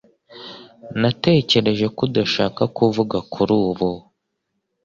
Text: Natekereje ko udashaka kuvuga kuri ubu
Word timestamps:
Natekereje 1.01 1.85
ko 1.95 1.99
udashaka 2.07 2.61
kuvuga 2.77 3.17
kuri 3.33 3.53
ubu 3.69 3.89